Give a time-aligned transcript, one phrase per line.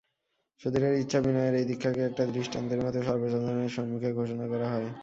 [0.61, 4.89] সুধীরের ইচ্ছা, বিনয়ের এই দীক্ষাকে একটা দৃষ্টান্তের মতো সর্বসাধারণের সম্মুখে ঘোষণা করা হয়।